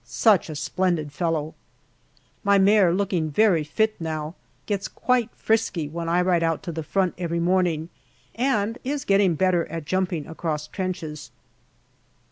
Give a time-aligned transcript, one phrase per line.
[0.03, 1.53] Such a splendid fellow!
[2.43, 4.33] My mare, looking very fit now,
[4.65, 7.89] gets quite frisky when I ride out to the front every morning,
[8.33, 11.29] and is getting better at jumping across trenches.